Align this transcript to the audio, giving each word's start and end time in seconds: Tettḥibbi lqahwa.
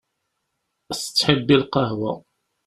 Tettḥibbi 0.99 1.55
lqahwa. 1.61 2.13